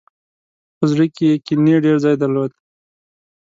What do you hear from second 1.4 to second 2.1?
کینې ډېر